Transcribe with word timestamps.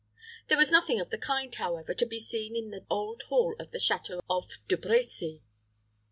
There 0.47 0.57
was 0.57 0.71
nothing 0.71 0.99
of 0.99 1.11
the 1.11 1.17
kind, 1.19 1.53
however, 1.53 1.93
to 1.93 2.05
be 2.07 2.17
seen 2.17 2.55
in 2.55 2.71
the 2.71 2.87
old 2.89 3.21
hall 3.29 3.55
of 3.59 3.69
the 3.69 3.77
château 3.77 4.19
of 4.27 4.49
De 4.67 4.75
Brecy. 4.75 5.41